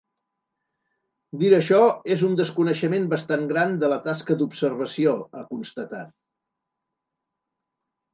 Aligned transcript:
Dir 1.41 1.49
això 1.57 1.81
és 2.15 2.23
un 2.27 2.31
desconeixement 2.39 3.05
bastant 3.11 3.45
gran 3.51 3.75
de 3.83 3.89
la 3.91 3.99
tasca 4.07 4.37
d’observació, 4.39 5.13
ha 5.35 5.45
constatat. 5.51 6.11